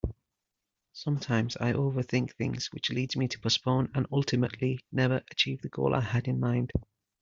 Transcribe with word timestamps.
Sometimes 0.93 1.55
I 1.57 1.73
overthink 1.73 2.33
things 2.33 2.71
which 2.71 2.89
leads 2.89 3.15
me 3.15 3.27
to 3.27 3.39
postpone 3.39 3.91
and 3.93 4.07
ultimately 4.11 4.83
never 4.91 5.21
achieve 5.29 5.61
the 5.61 5.69
goal 5.69 5.93
I 5.93 6.01
had 6.01 6.27
in 6.27 6.39
mind. 6.39 6.71